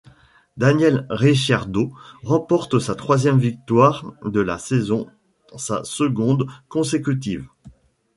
[0.57, 1.91] Daniel Ricciardo
[2.23, 5.05] remporte sa troisième victoire de la saison,
[5.57, 7.45] sa seconde consécutive.